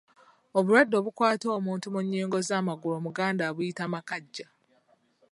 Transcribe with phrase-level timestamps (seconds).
[0.57, 4.47] Obulwadde obukwata omuntu mu nnyingo z’amagulu omuganda abuyita makajja.